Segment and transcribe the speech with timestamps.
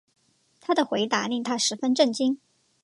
[0.59, 2.39] 他的回答令她十分震惊